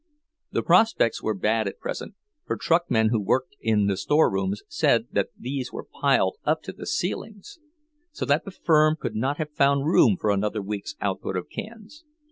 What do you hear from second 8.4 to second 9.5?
the firm could not